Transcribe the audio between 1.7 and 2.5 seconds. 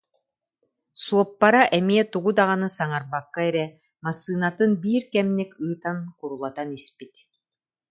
эмиэ тугу